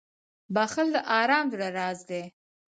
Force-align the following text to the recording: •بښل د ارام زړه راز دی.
•بښل 0.55 0.87
د 0.95 0.97
ارام 1.19 1.45
زړه 1.53 1.67
راز 1.77 1.99
دی. 2.09 2.23